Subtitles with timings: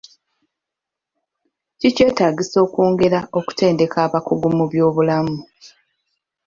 [1.79, 5.37] Kikyetaagisa okwongera okutendeka abakugu mu by'obulamu.